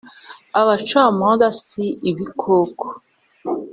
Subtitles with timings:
[0.59, 2.85] abacamanza si ibikoko